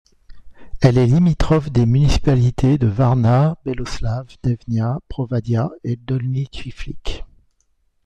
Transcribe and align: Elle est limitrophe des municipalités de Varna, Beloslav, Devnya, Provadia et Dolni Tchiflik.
Elle 0.81 0.97
est 0.97 1.05
limitrophe 1.05 1.69
des 1.71 1.85
municipalités 1.85 2.79
de 2.79 2.87
Varna, 2.87 3.59
Beloslav, 3.65 4.25
Devnya, 4.41 4.97
Provadia 5.09 5.69
et 5.83 5.95
Dolni 5.95 6.47
Tchiflik. 6.47 7.23